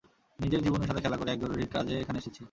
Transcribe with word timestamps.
নিজের 0.39 0.63
জীবনের 0.65 0.87
সাথে 0.89 1.01
খেলা 1.01 1.17
করে 1.17 1.29
এক 1.31 1.39
জরুরি 1.39 1.65
কাজে 1.67 1.95
এখানে 1.99 2.17
এসেছি। 2.19 2.39